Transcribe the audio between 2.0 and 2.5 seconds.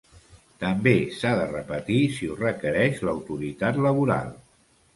si ho